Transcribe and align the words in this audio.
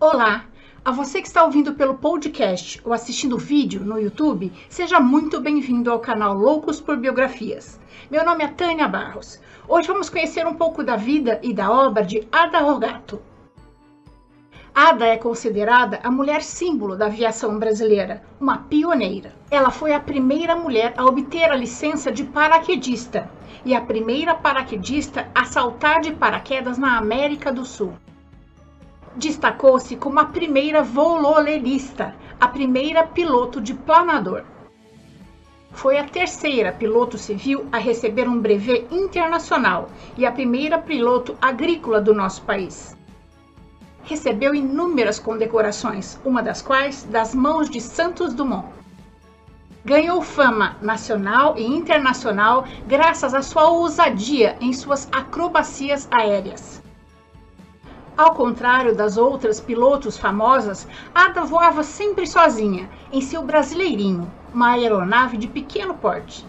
Olá! 0.00 0.44
A 0.84 0.92
você 0.92 1.20
que 1.20 1.26
está 1.26 1.42
ouvindo 1.42 1.74
pelo 1.74 1.96
podcast 1.96 2.80
ou 2.84 2.92
assistindo 2.92 3.34
o 3.34 3.38
vídeo 3.38 3.80
no 3.80 3.98
YouTube, 3.98 4.52
seja 4.68 5.00
muito 5.00 5.40
bem-vindo 5.40 5.90
ao 5.90 5.98
canal 5.98 6.34
Loucos 6.34 6.80
por 6.80 6.96
Biografias. 6.96 7.80
Meu 8.08 8.24
nome 8.24 8.44
é 8.44 8.46
Tânia 8.46 8.86
Barros. 8.86 9.40
Hoje 9.66 9.88
vamos 9.88 10.08
conhecer 10.08 10.46
um 10.46 10.54
pouco 10.54 10.84
da 10.84 10.94
vida 10.94 11.40
e 11.42 11.52
da 11.52 11.68
obra 11.68 12.04
de 12.04 12.28
Ada 12.30 12.60
Rogato. 12.60 13.20
Ada 14.72 15.04
é 15.04 15.16
considerada 15.16 15.98
a 16.04 16.12
mulher 16.12 16.44
símbolo 16.44 16.94
da 16.94 17.06
aviação 17.06 17.58
brasileira, 17.58 18.22
uma 18.40 18.58
pioneira. 18.58 19.34
Ela 19.50 19.72
foi 19.72 19.92
a 19.92 19.98
primeira 19.98 20.54
mulher 20.54 20.94
a 20.96 21.04
obter 21.04 21.50
a 21.50 21.56
licença 21.56 22.12
de 22.12 22.22
paraquedista 22.22 23.28
e 23.64 23.74
a 23.74 23.80
primeira 23.80 24.32
paraquedista 24.32 25.28
a 25.34 25.44
saltar 25.44 26.02
de 26.02 26.12
paraquedas 26.12 26.78
na 26.78 26.96
América 26.96 27.52
do 27.52 27.64
Sul. 27.64 27.92
Destacou-se 29.16 29.96
como 29.96 30.20
a 30.20 30.26
primeira 30.26 30.82
vololerista, 30.82 32.14
a 32.40 32.48
primeira 32.48 33.06
piloto 33.06 33.60
de 33.60 33.74
planador. 33.74 34.44
Foi 35.72 35.98
a 35.98 36.04
terceira 36.04 36.72
piloto 36.72 37.18
civil 37.18 37.66
a 37.70 37.78
receber 37.78 38.28
um 38.28 38.40
brevet 38.40 38.86
internacional 38.90 39.88
e 40.16 40.24
a 40.24 40.32
primeira 40.32 40.78
piloto 40.78 41.36
agrícola 41.40 42.00
do 42.00 42.14
nosso 42.14 42.42
país 42.42 42.98
recebeu 44.08 44.54
inúmeras 44.54 45.18
condecorações, 45.18 46.18
uma 46.24 46.42
das 46.42 46.62
quais 46.62 47.04
das 47.04 47.34
mãos 47.34 47.68
de 47.68 47.78
Santos 47.78 48.32
Dumont. 48.32 48.66
Ganhou 49.84 50.22
fama 50.22 50.76
nacional 50.80 51.56
e 51.56 51.64
internacional 51.64 52.66
graças 52.86 53.34
à 53.34 53.42
sua 53.42 53.68
ousadia 53.70 54.56
em 54.60 54.72
suas 54.72 55.08
acrobacias 55.12 56.08
aéreas. 56.10 56.82
Ao 58.18 58.34
contrário 58.34 58.96
das 58.96 59.16
outras 59.16 59.60
pilotos 59.60 60.18
famosas, 60.18 60.88
Ada 61.14 61.44
voava 61.44 61.84
sempre 61.84 62.26
sozinha, 62.26 62.90
em 63.12 63.20
seu 63.20 63.44
brasileirinho, 63.44 64.28
uma 64.52 64.70
aeronave 64.72 65.36
de 65.36 65.46
pequeno 65.46 65.94
porte. 65.94 66.44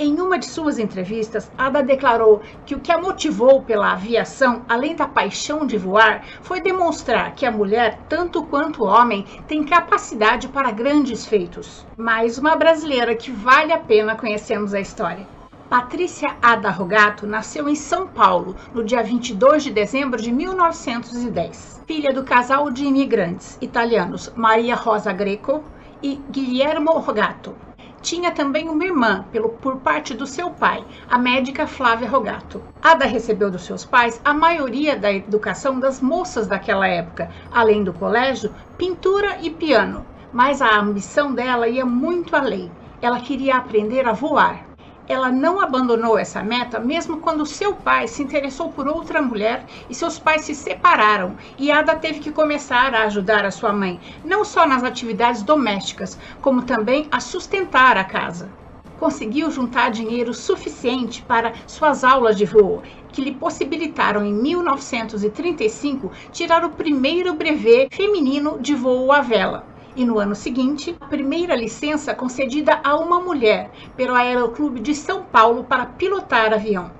Em 0.00 0.20
uma 0.20 0.36
de 0.36 0.46
suas 0.46 0.80
entrevistas, 0.80 1.48
Ada 1.56 1.80
declarou 1.80 2.42
que 2.66 2.74
o 2.74 2.80
que 2.80 2.90
a 2.90 2.98
motivou 3.00 3.62
pela 3.62 3.92
aviação, 3.92 4.64
além 4.68 4.96
da 4.96 5.06
paixão 5.06 5.64
de 5.64 5.78
voar, 5.78 6.24
foi 6.42 6.60
demonstrar 6.60 7.36
que 7.36 7.46
a 7.46 7.52
mulher, 7.52 7.96
tanto 8.08 8.42
quanto 8.42 8.82
o 8.82 8.88
homem, 8.88 9.24
tem 9.46 9.62
capacidade 9.62 10.48
para 10.48 10.72
grandes 10.72 11.24
feitos. 11.24 11.86
Mais 11.96 12.36
uma 12.36 12.56
brasileira 12.56 13.14
que 13.14 13.30
vale 13.30 13.72
a 13.72 13.78
pena 13.78 14.16
conhecermos 14.16 14.74
a 14.74 14.80
história. 14.80 15.37
Patrícia 15.68 16.34
Ada 16.40 16.70
Rogato 16.70 17.26
nasceu 17.26 17.68
em 17.68 17.74
São 17.74 18.06
Paulo 18.06 18.56
no 18.72 18.82
dia 18.82 19.02
22 19.02 19.64
de 19.64 19.70
dezembro 19.70 20.18
de 20.18 20.32
1910. 20.32 21.82
Filha 21.86 22.10
do 22.10 22.24
casal 22.24 22.70
de 22.70 22.86
imigrantes 22.86 23.58
italianos 23.60 24.32
Maria 24.34 24.74
Rosa 24.74 25.12
Greco 25.12 25.62
e 26.02 26.18
Guilhermo 26.30 26.92
Rogato, 26.92 27.54
tinha 28.00 28.30
também 28.30 28.66
uma 28.66 28.82
irmã, 28.82 29.26
pelo, 29.30 29.50
por 29.50 29.76
parte 29.76 30.14
do 30.14 30.26
seu 30.26 30.48
pai, 30.50 30.82
a 31.10 31.18
médica 31.18 31.66
Flávia 31.66 32.08
Rogato. 32.08 32.62
Ada 32.80 33.04
recebeu 33.04 33.50
dos 33.50 33.66
seus 33.66 33.84
pais 33.84 34.18
a 34.24 34.32
maioria 34.32 34.96
da 34.96 35.12
educação 35.12 35.78
das 35.78 36.00
moças 36.00 36.46
daquela 36.46 36.88
época, 36.88 37.30
além 37.52 37.84
do 37.84 37.92
colégio, 37.92 38.54
pintura 38.78 39.36
e 39.42 39.50
piano. 39.50 40.06
Mas 40.32 40.62
a 40.62 40.78
ambição 40.78 41.34
dela 41.34 41.68
ia 41.68 41.84
muito 41.84 42.34
além. 42.34 42.70
Ela 43.02 43.20
queria 43.20 43.56
aprender 43.56 44.08
a 44.08 44.12
voar 44.12 44.67
ela 45.08 45.32
não 45.32 45.60
abandonou 45.60 46.18
essa 46.18 46.42
meta 46.42 46.78
mesmo 46.78 47.16
quando 47.18 47.46
seu 47.46 47.74
pai 47.74 48.06
se 48.06 48.22
interessou 48.22 48.70
por 48.70 48.86
outra 48.86 49.22
mulher 49.22 49.64
e 49.88 49.94
seus 49.94 50.18
pais 50.18 50.42
se 50.42 50.54
separaram 50.54 51.34
e 51.58 51.70
Ada 51.70 51.96
teve 51.96 52.20
que 52.20 52.30
começar 52.30 52.94
a 52.94 53.04
ajudar 53.04 53.44
a 53.44 53.50
sua 53.50 53.72
mãe, 53.72 53.98
não 54.22 54.44
só 54.44 54.66
nas 54.66 54.84
atividades 54.84 55.42
domésticas, 55.42 56.18
como 56.42 56.62
também 56.62 57.08
a 57.10 57.20
sustentar 57.20 57.96
a 57.96 58.04
casa. 58.04 58.50
Conseguiu 58.98 59.50
juntar 59.50 59.90
dinheiro 59.90 60.34
suficiente 60.34 61.22
para 61.22 61.52
suas 61.66 62.02
aulas 62.02 62.36
de 62.36 62.44
voo, 62.44 62.82
que 63.12 63.22
lhe 63.22 63.32
possibilitaram 63.32 64.24
em 64.24 64.34
1935 64.34 66.10
tirar 66.32 66.64
o 66.64 66.70
primeiro 66.70 67.34
brevet 67.34 67.94
feminino 67.94 68.58
de 68.60 68.74
voo 68.74 69.12
à 69.12 69.20
vela 69.20 69.67
e 69.98 70.04
no 70.04 70.20
ano 70.20 70.34
seguinte, 70.36 70.96
a 71.00 71.06
primeira 71.06 71.56
licença 71.56 72.14
concedida 72.14 72.80
a 72.84 72.96
uma 72.96 73.18
mulher 73.18 73.68
pelo 73.96 74.14
Aeroclube 74.14 74.78
de 74.78 74.94
São 74.94 75.24
Paulo 75.24 75.64
para 75.64 75.86
pilotar 75.86 76.54
avião. 76.54 76.92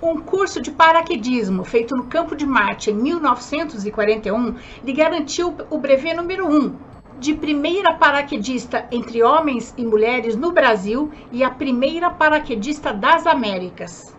Um 0.00 0.20
curso 0.20 0.60
de 0.60 0.70
paraquedismo 0.70 1.64
feito 1.64 1.96
no 1.96 2.04
Campo 2.04 2.36
de 2.36 2.46
Marte 2.46 2.92
em 2.92 2.94
1941 2.94 4.54
lhe 4.84 4.92
garantiu 4.92 5.52
o 5.68 5.76
brevet 5.76 6.14
número 6.14 6.46
1 6.46 6.76
de 7.18 7.34
primeira 7.34 7.92
paraquedista 7.94 8.86
entre 8.92 9.24
homens 9.24 9.74
e 9.76 9.84
mulheres 9.84 10.36
no 10.36 10.52
Brasil 10.52 11.10
e 11.32 11.42
a 11.42 11.50
primeira 11.50 12.08
paraquedista 12.08 12.92
das 12.92 13.26
Américas. 13.26 14.14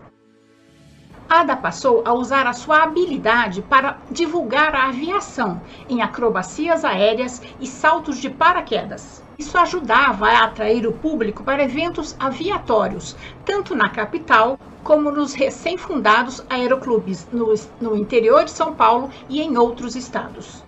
Ada 1.28 1.56
passou 1.56 2.04
a 2.06 2.14
usar 2.14 2.46
a 2.46 2.52
sua 2.52 2.84
habilidade 2.84 3.60
para 3.60 3.98
divulgar 4.10 4.76
a 4.76 4.88
aviação 4.88 5.60
em 5.88 6.00
acrobacias 6.00 6.84
aéreas 6.84 7.42
e 7.60 7.66
saltos 7.66 8.18
de 8.18 8.30
paraquedas. 8.30 9.24
Isso 9.36 9.58
ajudava 9.58 10.28
a 10.28 10.44
atrair 10.44 10.86
o 10.86 10.92
público 10.92 11.42
para 11.42 11.64
eventos 11.64 12.14
aviatórios, 12.18 13.16
tanto 13.44 13.74
na 13.74 13.88
capital 13.88 14.56
como 14.84 15.10
nos 15.10 15.34
recém-fundados 15.34 16.44
aeroclubes 16.48 17.26
no, 17.32 17.52
no 17.80 17.96
interior 17.96 18.44
de 18.44 18.52
São 18.52 18.72
Paulo 18.72 19.10
e 19.28 19.42
em 19.42 19.58
outros 19.58 19.96
estados. 19.96 20.65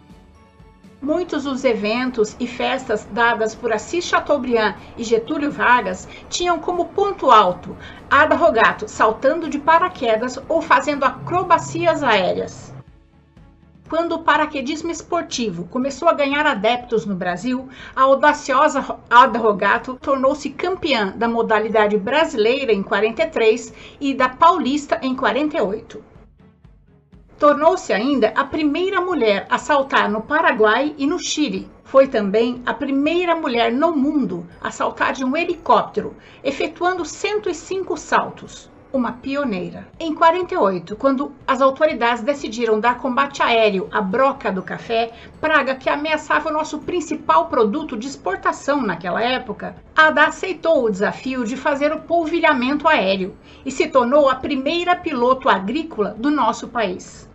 Muitos 1.01 1.45
dos 1.45 1.65
eventos 1.65 2.35
e 2.41 2.47
festas 2.47 3.07
dadas 3.13 3.55
por 3.55 3.73
Assis 3.73 4.05
Chateaubriand 4.05 4.75
e 4.97 5.05
Getúlio 5.05 5.49
Vargas 5.49 6.09
tinham 6.29 6.59
como 6.59 6.87
ponto 6.87 7.31
alto 7.31 7.77
Ada 8.11 8.35
Rogato 8.35 8.89
saltando 8.89 9.49
de 9.49 9.61
paraquedas 9.61 10.41
ou 10.49 10.61
fazendo 10.61 11.05
acrobacias 11.05 12.03
aéreas. 12.03 12.75
Quando 13.89 14.17
o 14.17 14.23
paraquedismo 14.25 14.91
esportivo 14.91 15.67
começou 15.67 16.09
a 16.09 16.13
ganhar 16.13 16.45
adeptos 16.45 17.07
no 17.07 17.15
Brasil, 17.15 17.69
a 17.95 18.03
audaciosa 18.03 18.99
Ada 19.09 19.39
Rogato 19.39 19.95
tornou-se 20.03 20.51
campeã 20.51 21.15
da 21.17 21.29
modalidade 21.29 21.97
brasileira 21.97 22.73
em 22.73 22.83
43 22.83 23.73
e 24.01 24.13
da 24.15 24.29
paulista 24.29 24.99
em 25.01 25.15
48. 25.15 26.18
Tornou-se 27.39 27.93
ainda 27.93 28.33
a 28.35 28.43
primeira 28.43 29.01
mulher 29.01 29.47
a 29.49 29.59
saltar 29.59 30.11
no 30.11 30.21
Paraguai 30.21 30.93
e 30.99 31.07
no 31.07 31.21
Chile. 31.21 31.71
Foi 31.85 32.09
também 32.09 32.61
a 32.67 32.75
primeira 32.75 33.37
mulher 33.37 33.71
no 33.71 33.95
mundo 33.95 34.45
a 34.61 34.73
saltar 34.73 35.13
de 35.13 35.25
um 35.25 35.37
helicóptero, 35.37 36.17
efetuando 36.43 37.05
105 37.05 37.97
saltos. 37.97 38.69
Uma 38.93 39.13
pioneira. 39.13 39.87
Em 40.01 40.13
48, 40.13 40.97
quando 40.97 41.31
as 41.47 41.61
autoridades 41.61 42.25
decidiram 42.25 42.81
dar 42.81 42.99
combate 42.99 43.41
aéreo 43.41 43.87
à 43.93 44.01
broca 44.01 44.51
do 44.51 44.63
café, 44.63 45.13
praga 45.41 45.77
que 45.77 45.89
ameaçava 45.89 46.49
o 46.49 46.53
nosso 46.53 46.81
principal 46.81 47.47
produto 47.47 47.97
de 47.97 48.09
exportação 48.09 48.83
naquela 48.83 49.23
época, 49.23 49.77
Ada 49.95 50.25
aceitou 50.25 50.85
o 50.85 50.91
desafio 50.91 51.45
de 51.45 51.57
fazer 51.57 51.93
o 51.93 52.01
polvilhamento 52.01 52.89
aéreo 52.89 53.37
e 53.65 53.71
se 53.71 53.87
tornou 53.87 54.29
a 54.29 54.35
primeira 54.35 54.97
piloto 54.97 55.49
agrícola 55.49 56.17
do 56.19 56.33
nosso 56.33 56.67
país. 56.67 57.28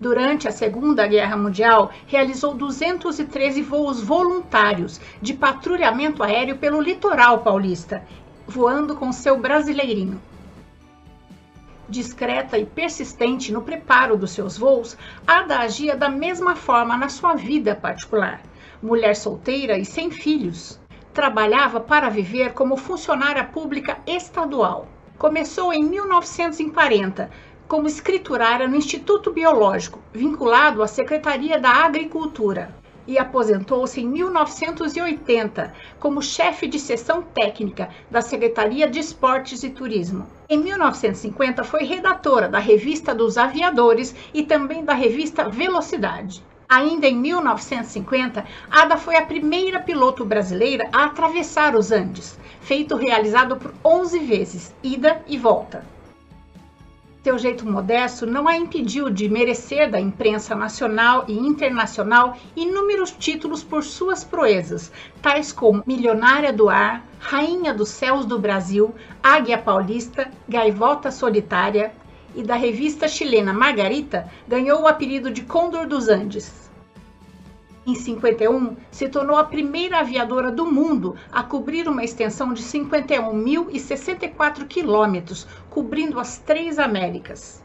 Durante 0.00 0.48
a 0.48 0.50
Segunda 0.50 1.06
Guerra 1.06 1.36
Mundial, 1.36 1.90
realizou 2.06 2.54
213 2.54 3.60
voos 3.60 4.00
voluntários 4.00 4.98
de 5.20 5.34
patrulhamento 5.34 6.22
aéreo 6.22 6.56
pelo 6.56 6.80
litoral 6.80 7.40
paulista, 7.40 8.02
voando 8.46 8.96
com 8.96 9.12
seu 9.12 9.38
brasileirinho. 9.38 10.18
Discreta 11.86 12.56
e 12.56 12.64
persistente 12.64 13.52
no 13.52 13.60
preparo 13.60 14.16
dos 14.16 14.30
seus 14.30 14.56
voos, 14.56 14.96
Ada 15.26 15.58
agia 15.58 15.94
da 15.94 16.08
mesma 16.08 16.56
forma 16.56 16.96
na 16.96 17.10
sua 17.10 17.34
vida 17.34 17.74
particular. 17.74 18.40
Mulher 18.82 19.14
solteira 19.14 19.76
e 19.76 19.84
sem 19.84 20.10
filhos, 20.10 20.80
trabalhava 21.12 21.78
para 21.78 22.08
viver 22.08 22.54
como 22.54 22.78
funcionária 22.78 23.44
pública 23.44 23.98
estadual. 24.06 24.88
Começou 25.18 25.74
em 25.74 25.84
1940 25.84 27.30
como 27.70 27.86
escriturária 27.86 28.66
no 28.66 28.74
Instituto 28.74 29.32
Biológico, 29.32 30.00
vinculado 30.12 30.82
à 30.82 30.88
Secretaria 30.88 31.56
da 31.56 31.70
Agricultura, 31.70 32.74
e 33.06 33.16
aposentou-se 33.16 34.00
em 34.00 34.08
1980 34.08 35.72
como 36.00 36.20
chefe 36.20 36.66
de 36.66 36.80
seção 36.80 37.22
técnica 37.22 37.88
da 38.10 38.20
Secretaria 38.20 38.90
de 38.90 38.98
Esportes 38.98 39.62
e 39.62 39.70
Turismo. 39.70 40.26
Em 40.48 40.58
1950 40.58 41.62
foi 41.62 41.84
redatora 41.84 42.48
da 42.48 42.58
Revista 42.58 43.14
dos 43.14 43.38
Aviadores 43.38 44.16
e 44.34 44.42
também 44.42 44.84
da 44.84 44.92
revista 44.92 45.48
Velocidade. 45.48 46.42
Ainda 46.68 47.06
em 47.06 47.14
1950, 47.14 48.44
Ada 48.68 48.96
foi 48.96 49.14
a 49.14 49.24
primeira 49.24 49.78
piloto 49.78 50.24
brasileira 50.24 50.88
a 50.92 51.04
atravessar 51.04 51.76
os 51.76 51.92
Andes, 51.92 52.36
feito 52.60 52.96
realizado 52.96 53.54
por 53.54 53.72
11 53.84 54.18
vezes, 54.18 54.74
ida 54.82 55.22
e 55.28 55.38
volta. 55.38 55.84
Seu 57.22 57.38
jeito 57.38 57.68
modesto 57.68 58.24
não 58.24 58.48
a 58.48 58.56
impediu 58.56 59.10
de 59.10 59.28
merecer 59.28 59.90
da 59.90 60.00
imprensa 60.00 60.54
nacional 60.54 61.26
e 61.28 61.34
internacional 61.34 62.34
inúmeros 62.56 63.10
títulos 63.10 63.62
por 63.62 63.84
suas 63.84 64.24
proezas, 64.24 64.90
tais 65.20 65.52
como 65.52 65.84
Milionária 65.86 66.50
do 66.50 66.70
Ar, 66.70 67.06
Rainha 67.18 67.74
dos 67.74 67.90
Céus 67.90 68.24
do 68.24 68.38
Brasil, 68.38 68.94
Águia 69.22 69.58
Paulista, 69.58 70.30
Gaivota 70.48 71.10
Solitária, 71.10 71.92
e 72.34 72.42
da 72.42 72.54
revista 72.54 73.06
chilena 73.06 73.52
Margarita 73.52 74.26
ganhou 74.48 74.80
o 74.80 74.86
apelido 74.88 75.30
de 75.30 75.42
Condor 75.42 75.86
dos 75.86 76.08
Andes. 76.08 76.69
Em 77.90 77.94
51, 77.96 78.76
se 78.92 79.08
tornou 79.08 79.36
a 79.36 79.42
primeira 79.42 79.98
aviadora 79.98 80.52
do 80.52 80.64
mundo 80.64 81.16
a 81.32 81.42
cobrir 81.42 81.88
uma 81.88 82.04
extensão 82.04 82.52
de 82.52 82.62
51.064 82.62 84.64
quilômetros, 84.68 85.44
cobrindo 85.68 86.20
as 86.20 86.38
três 86.38 86.78
Américas. 86.78 87.60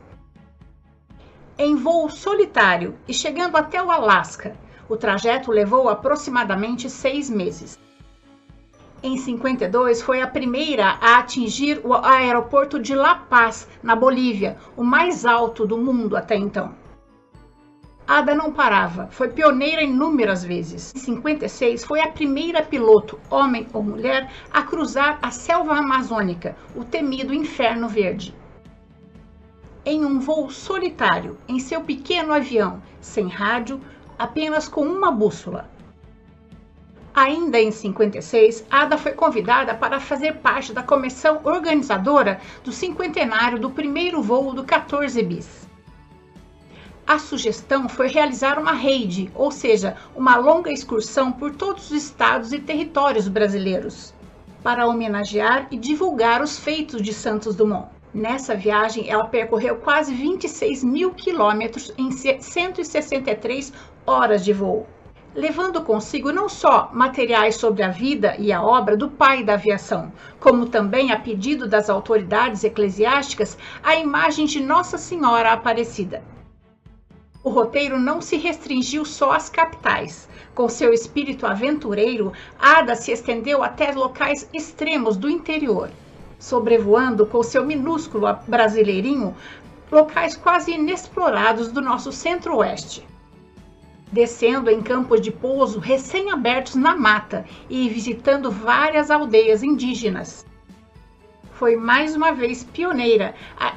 Em 1.60 1.76
voo 1.76 2.10
solitário 2.10 2.96
e 3.08 3.14
chegando 3.14 3.56
até 3.56 3.84
o 3.84 3.92
Alasca, 3.92 4.58
o 4.90 4.98
trajeto 4.98 5.52
levou 5.52 5.90
aproximadamente 5.90 6.90
seis 6.90 7.30
meses. 7.30 7.78
Em 9.04 9.18
52, 9.18 10.02
foi 10.02 10.22
a 10.22 10.28
primeira 10.28 10.98
a 11.00 11.20
atingir 11.20 11.82
o 11.84 11.94
aeroporto 11.94 12.80
de 12.80 12.96
La 12.96 13.14
Paz, 13.14 13.68
na 13.84 13.96
Bolívia, 13.96 14.58
o 14.76 14.84
mais 14.84 15.24
alto 15.24 15.68
do 15.68 15.78
mundo 15.78 16.18
até 16.18 16.36
então. 16.36 16.74
Ada 18.08 18.36
não 18.36 18.52
parava, 18.52 19.08
foi 19.10 19.30
pioneira 19.30 19.82
inúmeras 19.82 20.44
vezes. 20.44 20.94
Em 20.96 21.00
56, 21.00 21.84
foi 21.84 22.02
a 22.02 22.12
primeira 22.12 22.62
piloto, 22.62 23.20
homem 23.32 23.68
ou 23.74 23.82
mulher, 23.82 24.32
a 24.52 24.62
cruzar 24.62 25.18
a 25.24 25.32
selva 25.32 25.74
amazônica, 25.74 26.56
o 26.76 26.84
temido 26.84 27.34
Inferno 27.34 27.90
Verde. 27.90 28.36
Em 29.84 30.06
um 30.06 30.20
voo 30.20 30.52
solitário, 30.52 31.36
em 31.48 31.58
seu 31.58 31.82
pequeno 31.82 32.32
avião, 32.32 32.80
sem 33.02 33.28
rádio, 33.28 33.82
apenas 34.20 34.68
com 34.68 34.82
uma 34.82 35.12
bússola. 35.12 35.68
Ainda 37.12 37.60
em 37.60 37.72
56, 37.72 38.68
Ada 38.70 39.00
foi 39.00 39.14
convidada 39.14 39.74
para 39.74 40.00
fazer 40.00 40.36
parte 40.36 40.74
da 40.74 40.84
comissão 40.84 41.40
organizadora 41.44 42.40
do 42.64 42.72
cinquentenário 42.72 43.58
do 43.58 43.72
primeiro 43.72 44.22
voo 44.22 44.54
do 44.54 44.64
14 44.64 45.24
bis. 45.24 45.65
A 47.08 47.20
sugestão 47.20 47.88
foi 47.88 48.08
realizar 48.08 48.58
uma 48.58 48.72
raid, 48.72 49.32
ou 49.36 49.52
seja, 49.52 49.96
uma 50.16 50.38
longa 50.38 50.72
excursão 50.72 51.32
por 51.32 51.52
todos 51.52 51.92
os 51.92 52.04
estados 52.04 52.52
e 52.52 52.58
territórios 52.58 53.28
brasileiros, 53.28 54.12
para 54.64 54.88
homenagear 54.88 55.68
e 55.70 55.78
divulgar 55.78 56.42
os 56.42 56.58
feitos 56.58 57.04
de 57.04 57.14
Santos 57.14 57.56
Dumont. 57.56 57.90
Nessa 58.12 58.56
viagem, 58.56 59.08
ela 59.08 59.28
percorreu 59.28 59.76
quase 59.76 60.16
26 60.16 60.84
mil 60.84 61.12
quilômetros 61.12 61.94
em 61.96 62.10
163 62.10 63.72
horas 64.04 64.44
de 64.44 64.52
voo, 64.52 64.88
levando 65.36 65.84
consigo 65.84 66.32
não 66.32 66.50
só 66.50 66.90
materiais 66.92 67.56
sobre 67.58 67.84
a 67.84 67.90
vida 67.90 68.36
e 68.40 68.52
a 68.52 68.64
obra 68.64 68.98
do 68.98 69.12
pai 69.12 69.44
da 69.44 69.54
aviação, 69.54 70.12
como 70.40 70.66
também, 70.66 71.12
a 71.12 71.20
pedido 71.20 71.68
das 71.68 71.88
autoridades 71.88 72.64
eclesiásticas, 72.64 73.56
a 73.84 73.96
imagem 73.96 74.48
de 74.48 74.60
Nossa 74.60 74.98
Senhora 74.98 75.52
Aparecida. 75.52 76.24
O 77.46 77.52
roteiro 77.52 78.00
não 78.00 78.22
se 78.22 78.38
restringiu 78.38 79.06
só 79.06 79.32
às 79.32 79.52
capitais. 79.52 80.28
Com 80.56 80.68
seu 80.68 80.92
espírito 80.92 81.46
aventureiro, 81.46 82.34
Ada 82.58 82.96
se 82.96 83.12
estendeu 83.12 83.62
até 83.62 83.92
locais 83.92 84.50
extremos 84.52 85.16
do 85.16 85.30
interior, 85.30 85.92
sobrevoando 86.40 87.24
com 87.24 87.44
seu 87.44 87.64
minúsculo 87.64 88.26
brasileirinho 88.48 89.36
locais 89.92 90.36
quase 90.36 90.72
inexplorados 90.72 91.72
do 91.72 91.82
nosso 91.82 92.12
centro-oeste. 92.12 93.06
Descendo 94.12 94.72
em 94.72 94.82
campos 94.82 95.22
de 95.22 95.32
pouso 95.32 95.78
recém-abertos 95.78 96.74
na 96.74 96.96
mata 96.96 97.46
e 97.70 97.88
visitando 97.88 98.50
várias 98.50 99.12
aldeias 99.12 99.62
indígenas 99.62 100.48
foi 101.56 101.76
mais 101.76 102.16
uma 102.16 102.32
vez 102.34 102.64
pioneira 102.64 103.34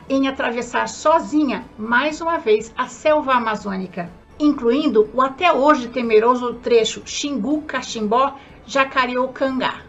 em 0.08 0.28
atravessar 0.28 0.88
sozinha, 0.88 1.64
mais 1.78 2.20
uma 2.20 2.38
vez, 2.38 2.72
a 2.76 2.86
selva 2.88 3.32
amazônica, 3.34 4.10
incluindo 4.38 5.10
o 5.14 5.22
até 5.22 5.50
hoje 5.52 5.88
temeroso 5.88 6.54
trecho 6.54 7.02
Xingu-Caximbó-Jacareocangá. 7.06 9.82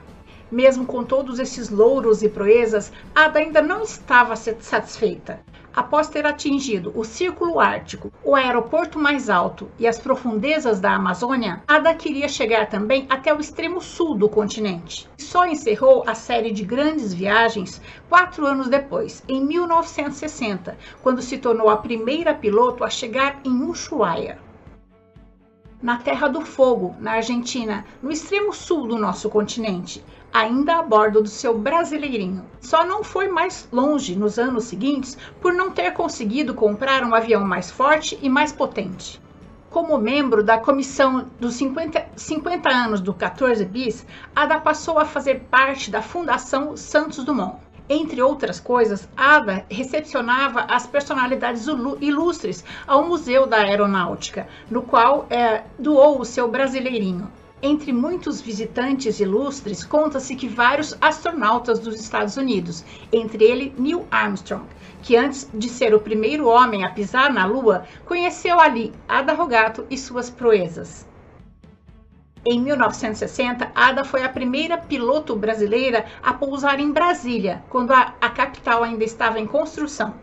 Mesmo 0.51 0.83
com 0.85 1.03
todos 1.03 1.39
esses 1.39 1.69
louros 1.69 2.23
e 2.23 2.29
proezas, 2.29 2.91
Ada 3.13 3.37
ainda 3.39 3.61
não 3.61 3.83
estava 3.83 4.35
satisfeita. 4.35 5.39
Após 5.75 6.07
ter 6.07 6.25
atingido 6.25 6.91
o 6.95 7.03
Círculo 7.03 7.59
Ártico, 7.59 8.11
o 8.23 8.35
aeroporto 8.35 8.97
mais 8.97 9.29
alto 9.29 9.69
e 9.77 9.87
as 9.87 9.99
profundezas 9.99 10.79
da 10.79 10.95
Amazônia, 10.95 11.61
Ada 11.67 11.93
queria 11.93 12.27
chegar 12.27 12.67
também 12.67 13.05
até 13.09 13.33
o 13.33 13.39
extremo 13.39 13.79
sul 13.79 14.15
do 14.15 14.27
continente. 14.27 15.07
Só 15.17 15.45
encerrou 15.45 16.03
a 16.07 16.15
série 16.15 16.51
de 16.51 16.63
grandes 16.63 17.13
viagens 17.13 17.81
quatro 18.09 18.45
anos 18.45 18.67
depois, 18.67 19.23
em 19.27 19.45
1960, 19.45 20.77
quando 21.03 21.21
se 21.21 21.37
tornou 21.37 21.69
a 21.69 21.77
primeira 21.77 22.33
piloto 22.33 22.83
a 22.83 22.89
chegar 22.89 23.39
em 23.45 23.63
Ushuaia 23.63 24.48
na 25.81 25.97
Terra 25.97 26.27
do 26.27 26.41
Fogo, 26.41 26.95
na 26.99 27.13
Argentina, 27.13 27.85
no 28.03 28.11
extremo 28.11 28.51
sul 28.53 28.85
do 28.85 28.97
nosso 28.97 29.29
continente, 29.29 30.03
ainda 30.33 30.77
a 30.77 30.83
bordo 30.83 31.21
do 31.21 31.29
seu 31.29 31.57
brasileirinho. 31.57 32.45
Só 32.59 32.85
não 32.85 33.03
foi 33.03 33.29
mais 33.29 33.67
longe 33.71 34.15
nos 34.15 34.37
anos 34.37 34.65
seguintes 34.65 35.17
por 35.39 35.53
não 35.53 35.71
ter 35.71 35.91
conseguido 35.93 36.53
comprar 36.53 37.03
um 37.03 37.15
avião 37.15 37.45
mais 37.45 37.71
forte 37.71 38.19
e 38.21 38.27
mais 38.27 38.51
potente. 38.51 39.21
Como 39.69 39.97
membro 39.97 40.43
da 40.43 40.57
comissão 40.57 41.27
dos 41.39 41.53
50, 41.53 42.07
50 42.15 42.69
anos 42.69 42.99
do 42.99 43.13
14 43.13 43.63
bis, 43.65 44.05
Ada 44.35 44.59
passou 44.59 44.99
a 44.99 45.05
fazer 45.05 45.41
parte 45.49 45.89
da 45.89 46.01
Fundação 46.01 46.75
Santos 46.75 47.23
Dumont. 47.23 47.68
Entre 47.91 48.21
outras 48.21 48.59
coisas, 48.59 49.09
Ada 49.17 49.65
recepcionava 49.67 50.61
as 50.69 50.85
personalidades 50.85 51.65
ilustres 51.99 52.63
ao 52.85 53.07
Museu 53.07 53.47
da 53.47 53.57
Aeronáutica, 53.61 54.47
no 54.69 54.83
qual 54.83 55.25
é, 55.27 55.63
doou 55.79 56.21
o 56.21 56.25
seu 56.25 56.47
brasileirinho. 56.47 57.31
Entre 57.63 57.91
muitos 57.91 58.41
visitantes 58.41 59.19
ilustres, 59.19 59.83
conta-se 59.83 60.35
que 60.35 60.47
vários 60.47 60.95
astronautas 61.01 61.79
dos 61.79 61.99
Estados 61.99 62.37
Unidos, 62.37 62.85
entre 63.11 63.43
ele 63.43 63.73
Neil 63.75 64.05
Armstrong, 64.11 64.65
que 65.01 65.17
antes 65.17 65.49
de 65.51 65.67
ser 65.67 65.95
o 65.95 65.99
primeiro 65.99 66.47
homem 66.47 66.85
a 66.85 66.91
pisar 66.91 67.33
na 67.33 67.45
Lua, 67.45 67.85
conheceu 68.05 68.59
ali 68.59 68.93
Ada 69.07 69.33
Rogato 69.33 69.87
e 69.89 69.97
suas 69.97 70.29
proezas. 70.29 71.08
Em 72.45 72.61
1960, 72.61 73.69
Ada 73.75 74.05
foi 74.05 74.23
a 74.23 74.29
primeira 74.29 74.77
piloto 74.77 75.35
brasileira 75.35 76.05
a 76.23 76.33
pousar 76.33 76.79
em 76.79 76.89
Brasília, 76.89 77.61
quando 77.69 77.91
a, 77.91 78.13
a 78.21 78.29
capital 78.29 78.81
ainda 78.81 79.03
estava 79.03 79.39
em 79.39 79.45
construção. 79.45 80.13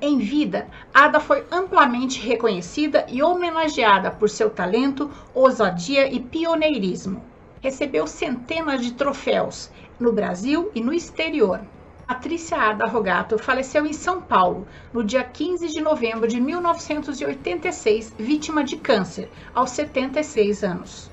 Em 0.00 0.18
vida, 0.18 0.68
Ada 0.94 1.18
foi 1.18 1.44
amplamente 1.50 2.20
reconhecida 2.20 3.04
e 3.08 3.20
homenageada 3.20 4.12
por 4.12 4.30
seu 4.30 4.48
talento, 4.48 5.10
ousadia 5.34 6.06
e 6.06 6.20
pioneirismo. 6.20 7.20
Recebeu 7.60 8.06
centenas 8.06 8.80
de 8.80 8.92
troféus 8.92 9.70
no 9.98 10.12
Brasil 10.12 10.70
e 10.72 10.80
no 10.80 10.92
exterior. 10.92 11.62
Patrícia 12.06 12.56
Ada 12.56 12.86
Rogato 12.86 13.36
faleceu 13.36 13.84
em 13.84 13.92
São 13.92 14.22
Paulo 14.22 14.64
no 14.92 15.02
dia 15.02 15.24
15 15.24 15.66
de 15.66 15.80
novembro 15.80 16.28
de 16.28 16.40
1986, 16.40 18.14
vítima 18.16 18.62
de 18.62 18.76
câncer, 18.76 19.28
aos 19.52 19.70
76 19.70 20.62
anos. 20.62 21.10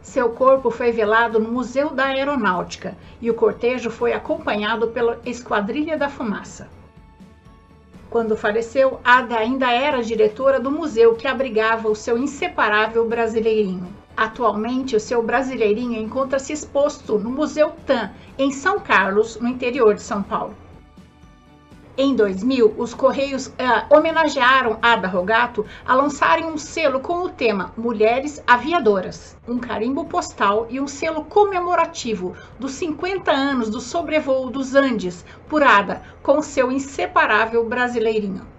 Seu 0.00 0.30
corpo 0.30 0.70
foi 0.70 0.92
velado 0.92 1.40
no 1.40 1.50
Museu 1.50 1.90
da 1.90 2.06
Aeronáutica 2.06 2.96
e 3.20 3.28
o 3.28 3.34
cortejo 3.34 3.90
foi 3.90 4.12
acompanhado 4.12 4.86
pela 4.88 5.20
Esquadrilha 5.26 5.98
da 5.98 6.08
Fumaça. 6.08 6.70
Quando 8.08 8.36
faleceu, 8.36 9.00
Ada 9.02 9.38
ainda 9.38 9.72
era 9.72 10.00
diretora 10.00 10.60
do 10.60 10.70
museu 10.70 11.16
que 11.16 11.26
abrigava 11.26 11.88
o 11.88 11.96
seu 11.96 12.16
inseparável 12.16 13.08
brasileirinho. 13.08 14.01
Atualmente, 14.16 14.94
o 14.94 15.00
seu 15.00 15.22
brasileirinho 15.22 15.98
encontra-se 15.98 16.52
exposto 16.52 17.18
no 17.18 17.30
Museu 17.30 17.70
TAM, 17.86 18.10
em 18.38 18.50
São 18.50 18.78
Carlos, 18.78 19.38
no 19.40 19.48
interior 19.48 19.94
de 19.94 20.02
São 20.02 20.22
Paulo. 20.22 20.54
Em 21.96 22.14
2000, 22.14 22.74
os 22.78 22.94
Correios 22.94 23.52
eh, 23.58 23.84
homenagearam 23.90 24.78
Ada 24.80 25.06
Rogato 25.06 25.66
a 25.86 25.94
lançarem 25.94 26.46
um 26.46 26.56
selo 26.56 27.00
com 27.00 27.22
o 27.22 27.28
tema 27.28 27.70
Mulheres 27.76 28.42
Aviadoras, 28.46 29.36
um 29.46 29.58
carimbo 29.58 30.06
postal 30.06 30.66
e 30.70 30.80
um 30.80 30.86
selo 30.86 31.24
comemorativo 31.24 32.34
dos 32.58 32.72
50 32.72 33.30
anos 33.30 33.68
do 33.68 33.78
sobrevoo 33.78 34.48
dos 34.48 34.74
Andes 34.74 35.22
por 35.48 35.62
Ada, 35.62 36.02
com 36.22 36.40
seu 36.40 36.72
inseparável 36.72 37.62
brasileirinho. 37.68 38.51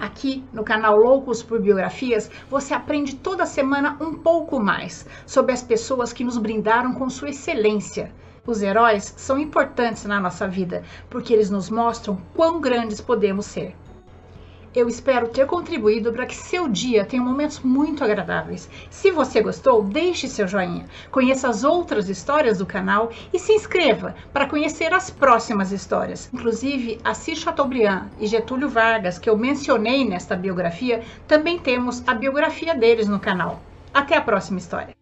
Aqui 0.00 0.42
no 0.50 0.64
canal 0.64 0.96
Loucos 0.96 1.42
por 1.42 1.60
Biografias, 1.60 2.30
você 2.48 2.72
aprende 2.72 3.16
toda 3.16 3.44
semana 3.44 3.98
um 4.00 4.14
pouco 4.14 4.58
mais 4.58 5.06
sobre 5.26 5.52
as 5.52 5.62
pessoas 5.62 6.10
que 6.10 6.24
nos 6.24 6.38
brindaram 6.38 6.94
com 6.94 7.10
sua 7.10 7.28
excelência, 7.28 8.10
Os 8.46 8.62
heróis 8.62 9.12
são 9.18 9.38
importantes 9.38 10.06
na 10.06 10.18
nossa 10.18 10.48
vida 10.48 10.82
porque 11.10 11.34
eles 11.34 11.50
nos 11.50 11.68
mostram 11.68 12.18
quão 12.34 12.62
grandes 12.62 12.98
podemos 12.98 13.44
ser. 13.44 13.76
Eu 14.72 14.86
espero 14.86 15.26
ter 15.26 15.46
contribuído 15.46 16.12
para 16.12 16.26
que 16.26 16.36
seu 16.36 16.68
dia 16.68 17.04
tenha 17.04 17.20
momentos 17.20 17.58
muito 17.58 18.04
agradáveis. 18.04 18.70
Se 18.88 19.10
você 19.10 19.40
gostou, 19.40 19.82
deixe 19.82 20.28
seu 20.28 20.46
joinha, 20.46 20.86
conheça 21.10 21.48
as 21.48 21.64
outras 21.64 22.08
histórias 22.08 22.58
do 22.58 22.66
canal 22.66 23.10
e 23.32 23.38
se 23.38 23.52
inscreva 23.52 24.14
para 24.32 24.46
conhecer 24.46 24.94
as 24.94 25.10
próximas 25.10 25.72
histórias. 25.72 26.30
Inclusive, 26.32 27.00
Assis 27.02 27.40
Chateaubriand 27.40 28.10
e 28.20 28.28
Getúlio 28.28 28.68
Vargas, 28.68 29.18
que 29.18 29.28
eu 29.28 29.36
mencionei 29.36 30.04
nesta 30.04 30.36
biografia, 30.36 31.02
também 31.26 31.58
temos 31.58 32.06
a 32.06 32.14
biografia 32.14 32.72
deles 32.72 33.08
no 33.08 33.18
canal. 33.18 33.60
Até 33.92 34.16
a 34.16 34.20
próxima 34.20 34.58
história! 34.58 34.99